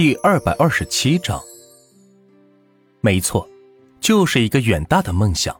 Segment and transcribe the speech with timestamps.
[0.00, 1.38] 第二百二十七章。
[3.02, 3.46] 没错，
[4.00, 5.54] 就是一个远大的梦想。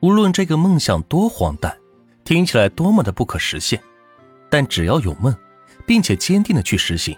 [0.00, 1.74] 无论这个梦想多荒诞，
[2.24, 3.82] 听起来多么的不可实现，
[4.50, 5.34] 但只要有梦，
[5.86, 7.16] 并且坚定的去实行，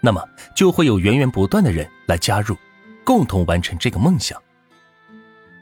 [0.00, 0.26] 那么
[0.56, 2.56] 就会有源源不断的人来加入，
[3.04, 4.40] 共同完成这个梦想。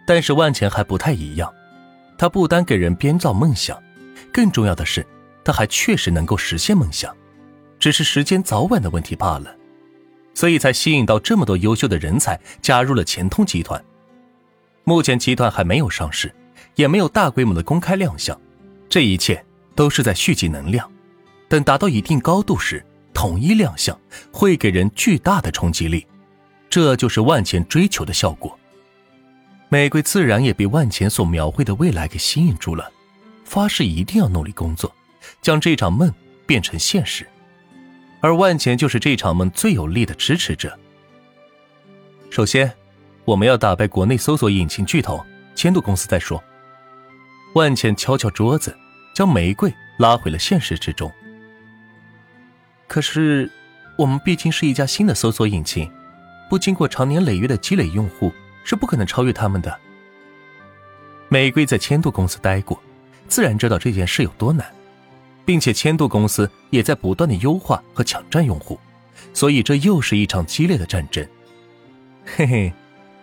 [0.07, 1.53] 但是万钱还不太一样，
[2.17, 3.77] 他不单给人编造梦想，
[4.33, 5.05] 更重要的是，
[5.43, 7.13] 他还确实能够实现梦想，
[7.81, 9.57] 只是时间早晚的问题罢了。
[10.35, 13.83] 所以才吸引到这么多优秀的人才加入了钱通集团。
[14.85, 16.35] 目前集团还没有上市，
[16.75, 18.39] 也没有大规模的公开亮相，
[18.89, 20.91] 这一切都是在蓄积能量。
[21.49, 23.99] 等达到一定高度时，统一亮相，
[24.33, 26.07] 会给人巨大的冲击力。
[26.69, 28.57] 这就是万钱追求的效果。
[29.69, 32.91] 玫瑰自然也被万钱所描绘的未来给吸引住了，
[33.45, 34.93] 发誓一定要努力工作，
[35.43, 36.13] 将这场梦
[36.47, 37.29] 变成现实。
[38.21, 40.79] 而万钱就是这场梦最有力的支持者。
[42.31, 42.73] 首先，
[43.25, 46.43] 我们要打败国内搜索引擎巨头千度公司再说。
[47.55, 48.77] 万钱敲敲桌子，
[49.15, 51.11] 将玫瑰拉回了现实之中。
[52.87, 53.51] 可是，
[53.97, 55.91] 我们毕竟是一家新的搜索引擎，
[56.49, 58.33] 不经过长年累月的积累，用户
[58.65, 59.77] 是不可能超越他们的。
[61.29, 62.81] 玫瑰在千度公司待过，
[63.29, 64.67] 自然知道这件事有多难。
[65.45, 68.79] 并且千度公司也在不断的优化和抢占用户，
[69.33, 71.27] 所以这又是一场激烈的战争。
[72.25, 72.73] 嘿嘿，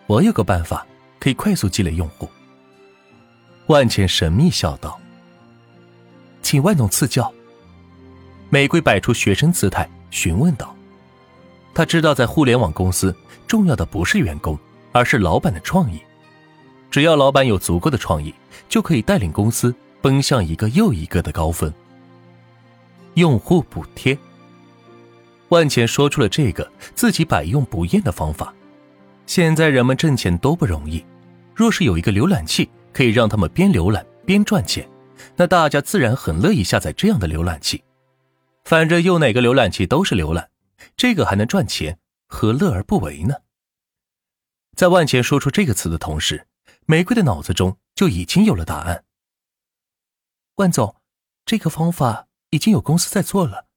[0.07, 0.85] 我有个办法
[1.19, 2.27] 可以快速积累用户。
[3.67, 4.99] 万茜神秘笑道
[6.41, 7.31] ：“请万总赐教。”
[8.49, 10.75] 玫瑰摆出学生姿态询问道
[11.73, 13.15] ：“他知道在互联网公司，
[13.45, 14.57] 重要的不是员工，
[14.91, 15.99] 而是老板的创意。
[16.89, 18.33] 只要老板有足够的创意，
[18.69, 21.71] 就可以带领公司奔向一个又一个的高峰。”
[23.17, 24.15] 用户补贴。
[25.49, 28.53] 万钱说出了这个自己百用不厌的方法。
[29.25, 31.03] 现在人们挣钱都不容易，
[31.55, 34.87] 若是有一个浏览器可以让他们边浏览边赚钱，
[35.35, 37.83] 那大家自然很乐意下载这样的浏览器。
[38.65, 40.51] 反正用哪个浏览器都是浏览，
[40.95, 41.97] 这个还能赚钱，
[42.27, 43.33] 何乐而不为呢？
[44.75, 46.45] 在万钱说出这个词的同时，
[46.85, 49.05] 玫瑰的脑子中就已经有了答案。
[50.57, 50.97] 万总，
[51.47, 52.26] 这个方法。
[52.49, 53.67] 已经有公司在做了，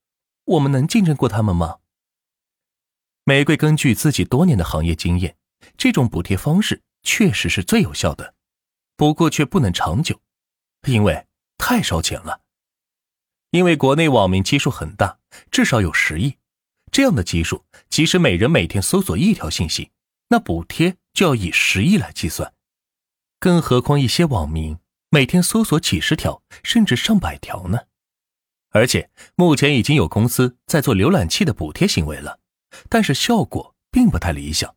[0.44, 1.78] 我们能竞争过他们吗？
[3.24, 5.36] 玫瑰根据自己多年的行业经验，
[5.76, 8.34] 这种补贴方式确实是最有效的，
[8.96, 10.20] 不过却不能长久，
[10.86, 11.26] 因为
[11.58, 12.42] 太烧钱了。
[13.50, 15.18] 因为国内网民基数很大，
[15.50, 16.36] 至少有十亿，
[16.92, 19.90] 这样的基数，即使每人每天搜索一条信息，
[20.28, 22.54] 那补贴就要以十亿来计算，
[23.40, 24.78] 更何况一些网民
[25.10, 27.89] 每天搜索几十条甚至上百条呢？
[28.70, 32.40] 而且目前已经有公司在做浏览器的补贴行为了，
[32.88, 34.76] 但是效果并不太理想。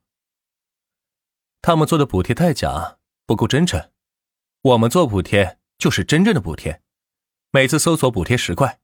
[1.61, 3.91] 他们做的补贴太假，不够真诚。
[4.61, 6.81] 我们做补贴就是真正的补贴，
[7.51, 8.79] 每次搜索补贴十块，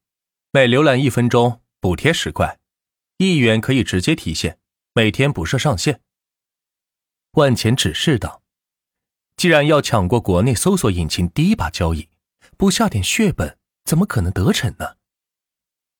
[0.51, 2.59] 每浏览一分钟补贴十块，
[3.17, 4.59] 一元可以直接提现，
[4.93, 6.01] 每天不设上限。
[7.31, 8.43] 万钱指示道
[9.37, 12.09] ：“既然要抢过国内搜索引擎第一把交椅，
[12.57, 14.97] 不下点血本，怎么可能得逞呢？”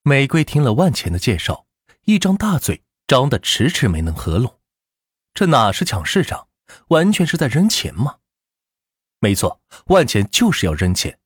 [0.10, 1.68] 玫瑰听了万钱的介绍，
[2.06, 4.60] 一张大嘴张得迟迟没能合拢。
[5.36, 6.48] 这哪是抢市场，
[6.88, 8.18] 完全是在扔钱嘛！
[9.20, 11.20] 没错，万钱就是要扔钱，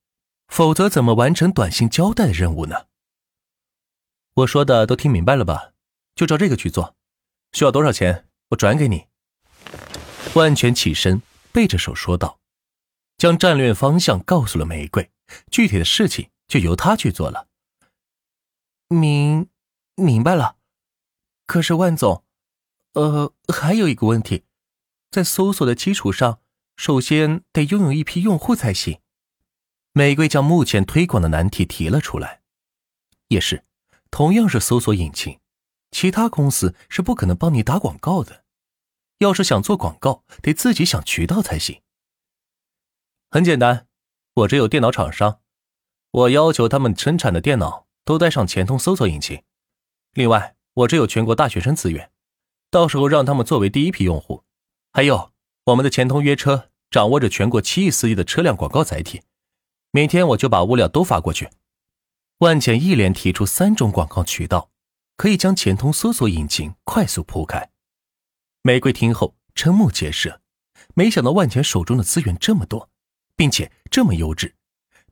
[0.49, 2.87] 否则怎么完成短信交代的任务呢？
[4.33, 5.71] 我说的都听明白了吧？
[6.13, 6.97] 就照这个去做。
[7.53, 9.05] 需要多少钱，我转给你。
[10.33, 11.21] 万全起身，
[11.53, 12.37] 背着手说道，
[13.17, 15.09] 将战略方向告诉了玫瑰，
[15.49, 17.47] 具体的事情就由他去做了。
[18.93, 19.49] 明，
[19.95, 20.57] 明白了。
[21.45, 22.23] 可是万总，
[22.93, 24.43] 呃，还有一个问题，
[25.11, 26.39] 在搜索的基础上，
[26.77, 28.99] 首先得拥有一批用户才行。
[29.91, 32.41] 玫瑰将目前推广的难题提了出来。
[33.27, 33.65] 也是，
[34.09, 35.39] 同样是搜索引擎，
[35.91, 38.43] 其他公司是不可能帮你打广告的。
[39.19, 41.81] 要是想做广告，得自己想渠道才行。
[43.29, 43.87] 很简单，
[44.33, 45.39] 我这有电脑厂商，
[46.11, 47.87] 我要求他们生产的电脑。
[48.05, 49.43] 都带上钱通搜索引擎，
[50.13, 52.11] 另外我这有全国大学生资源，
[52.69, 54.43] 到时候让他们作为第一批用户。
[54.91, 55.31] 还有
[55.65, 59.21] 我们的钱通约车掌握着全国七亿司机的车辆广告载体，
[59.91, 61.49] 明天我就把物料都发过去。
[62.39, 64.69] 万钱一连提出三种广告渠道，
[65.15, 67.69] 可以将钱通搜索引擎快速铺开。
[68.61, 70.41] 玫瑰听后瞠目结舌，
[70.93, 72.89] 没想到万钱手中的资源这么多，
[73.35, 74.55] 并且这么优质，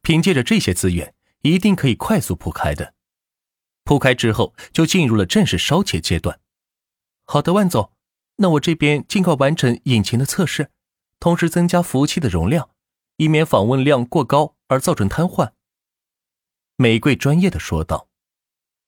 [0.02, 1.16] 凭借着这些资源。
[1.42, 2.94] 一定可以快速铺开的，
[3.84, 6.40] 铺开之后就进入了正式烧钱阶段。
[7.26, 7.92] 好的，万总，
[8.38, 10.70] 那我这边尽快完成引擎的测试，
[11.20, 12.70] 同时增加服务器的容量，
[13.18, 15.52] 以免访问量过高而造成瘫痪。
[16.76, 18.08] 玫瑰专业的说道。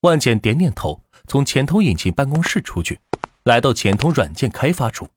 [0.02, 3.00] 万简点点头，从前通引擎办公室出去，
[3.44, 5.08] 来到前通软件开发处。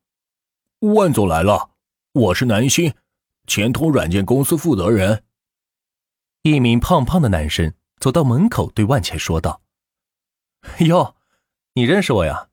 [0.78, 1.72] 万总来了，
[2.12, 2.94] 我是南星，
[3.48, 5.24] 前通软件公司负责人。
[6.52, 9.60] 一名胖胖的男生走到门口，对万茜说道
[10.86, 11.16] ：“哟，
[11.74, 12.48] 你认识我呀？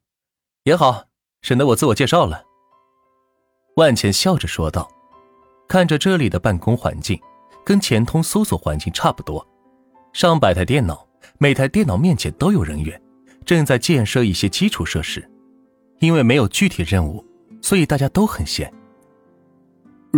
[0.63, 1.05] 也好，
[1.43, 2.43] 省得我自我介绍了。”
[3.77, 4.89] 万茜笑着说道
[5.69, 7.21] ：“看着这里的办公环境，
[7.63, 9.45] 跟前通搜索环境差不多，
[10.11, 11.07] 上百台电脑，
[11.37, 12.99] 每台电脑面前都有人员，
[13.45, 15.29] 正在建设一些基础设施。
[15.99, 17.23] 因为没有具体任务，
[17.61, 18.73] 所以大家都很闲。”“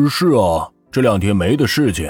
[0.10, 2.10] 是啊，这两天没的事情。”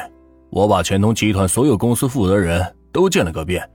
[0.49, 3.69] 我把全通集团所有公司负责人都见了个遍，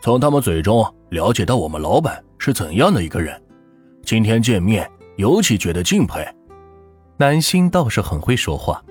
[0.00, 3.40] 从他们嘴中了解到我们老板是怎样的一个人。
[4.04, 6.26] 今天见面，尤其觉得敬佩。
[7.16, 8.82] 南星倒是很会说话，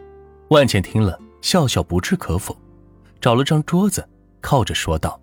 [0.49, 2.55] 万茜听了笑笑不置可否，
[3.19, 4.07] 找了张桌子
[4.39, 5.19] 靠着说道：“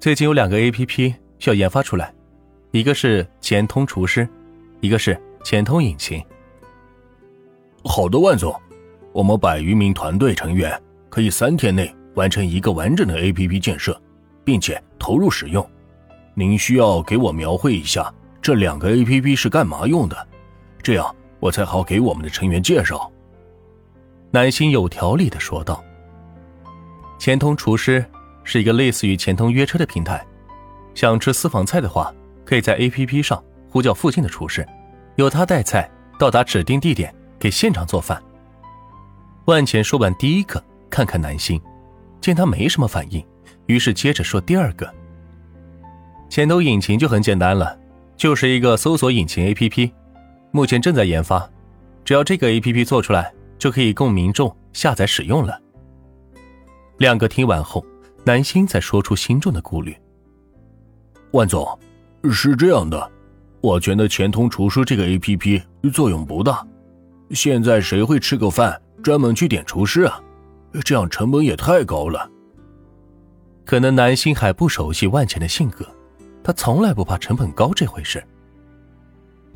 [0.00, 2.12] 最近有两个 A P P 需要研发出来，
[2.72, 4.28] 一个是钱通厨师，
[4.80, 6.22] 一个是钱通引擎。”
[7.84, 8.54] 好的，万总。
[9.12, 10.80] 我们百余名团队成员
[11.10, 14.00] 可以三天内完成一个完整的 APP 建设，
[14.42, 15.68] 并且投入使用。
[16.34, 20.26] 您需要给我描绘一下这两个 APP 是干嘛用的，
[20.82, 23.10] 这样我才好给我们的成员介绍。
[24.30, 25.84] 南星有条理的说道
[27.20, 28.02] ：“钱通厨师
[28.44, 30.26] 是一个类似于钱通约车的平台，
[30.94, 32.10] 想吃私房菜的话，
[32.46, 34.66] 可以在 APP 上呼叫附近的厨师，
[35.16, 38.20] 由他带菜到达指定地点，给现场做饭。”
[39.46, 41.60] 万钱说完第一个，看看南星，
[42.20, 43.24] 见他没什么反应，
[43.66, 44.88] 于是接着说第二个。
[46.28, 47.76] 前头引擎就很简单了，
[48.16, 49.90] 就是一个搜索引擎 APP，
[50.52, 51.48] 目前正在研发，
[52.04, 55.60] 只要这个 APP 做出来，就可以供民众下载使用了。
[56.98, 57.84] 两个听完后，
[58.24, 59.96] 南星才说出心中的顾虑。
[61.32, 61.66] 万总，
[62.30, 63.10] 是这样的，
[63.60, 65.60] 我觉得钱通厨师这个 APP
[65.92, 66.64] 作用不大，
[67.30, 68.80] 现在谁会吃个饭？
[69.02, 70.20] 专门去点厨师啊，
[70.84, 72.30] 这样成本也太高了。
[73.64, 75.86] 可能南星还不熟悉万钱的性格，
[76.42, 78.22] 他从来不怕成本高这回事。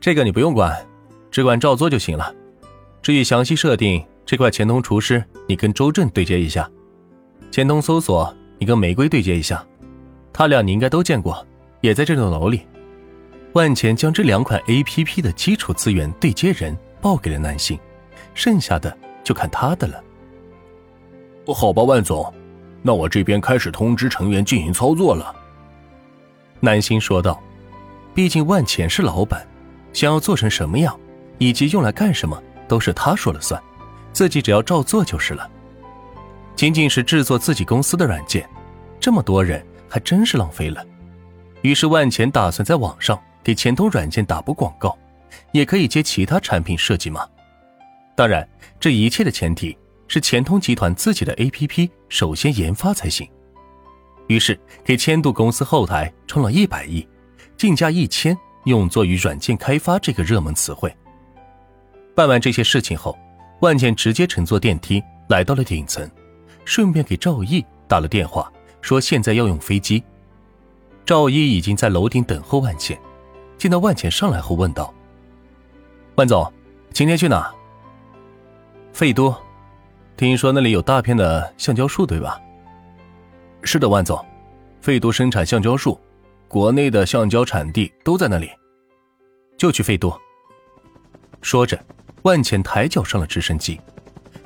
[0.01, 0.87] 这个你不用管，
[1.31, 2.35] 只管照做就行了。
[3.03, 6.69] 至于详细设定这块钱通厨师，你跟周正对接一下；
[7.51, 9.65] 钱通搜索，你跟玫瑰对接一下。
[10.33, 11.45] 他俩你应该都见过，
[11.81, 12.63] 也在这栋楼里。
[13.55, 17.79] 万钱将这两款 A P P 的基础资源对接人报给了南星，
[18.35, 18.97] 剩下的。
[19.27, 20.01] 就看他的了。
[21.53, 22.33] 好吧，万总，
[22.81, 25.35] 那我这边开始通知成员进行操作了。
[26.61, 27.43] 南星说道
[28.15, 29.45] ：“毕竟万钱是老板，
[29.93, 30.97] 想要做成什么样，
[31.39, 33.61] 以及用来干什么，都是他说了算，
[34.13, 35.51] 自己只要照做就是了。
[36.55, 38.49] 仅仅是制作自己公司的软件，
[39.01, 40.85] 这么多人还真是浪费了。
[41.63, 44.97] 于是万钱打算在网上给钱通软件打波广告，
[45.51, 47.27] 也可以接其他产品设计嘛。”
[48.17, 48.49] 当然，
[48.81, 49.77] 这一切的前提
[50.09, 53.29] 是钱通集团自己的 APP 首先研发才行。
[54.29, 57.07] 于是，给千度公司后台充了一百亿，
[57.59, 60.93] 净加一千，用作于软件开发这个热门词汇。
[62.15, 63.17] 办完这些事情后，
[63.61, 66.11] 万茜直接乘坐电梯来到了顶层，
[66.65, 68.51] 顺便给赵毅打了电话，
[68.81, 70.03] 说现在要用飞机。
[71.05, 72.99] 赵毅已经在楼顶等候万茜，
[73.59, 74.93] 见到万茜上来后问道
[76.17, 76.51] ：“万总，
[76.95, 77.55] 今天去哪？”
[78.97, 79.37] 费都，
[80.17, 82.41] 听说那里有大片的橡胶树，对吧？
[83.61, 84.19] 是的，万总，
[84.81, 86.01] 费都生产橡胶树，
[86.49, 88.49] 国内的橡胶产地都在那里，
[89.59, 90.11] 就去费都。
[91.43, 91.79] 说着，
[92.23, 93.79] 万茜抬脚上了直升机，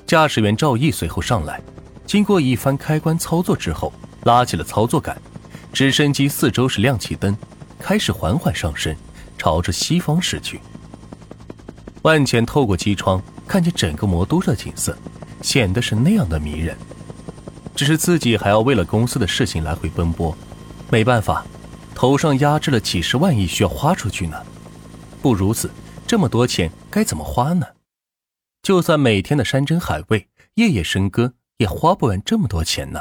[0.05, 1.61] 驾驶员赵毅随后上来，
[2.05, 3.93] 经过一番开关操作之后，
[4.25, 5.17] 拉起了操作杆，
[5.73, 7.39] 直升机四周是亮起灯，
[7.79, 8.97] 开始缓缓上升，
[9.39, 10.61] 朝着西方驶去。
[12.03, 13.23] 万茜透过机窗。
[13.51, 14.97] 看见整个魔都的景色，
[15.43, 16.79] 显得是那样的迷人。
[17.75, 20.33] 只是自己还要为了公司的事情来回奔波，
[20.89, 21.45] 没办法，
[21.93, 24.41] 头上压制了几十万亿需要花出去呢。
[25.21, 25.69] 不如此，
[26.07, 27.67] 这么多钱该怎么花呢？
[28.63, 33.01] 就算每天的山珍海味、夜夜笙歌，也花不完这么多钱呢。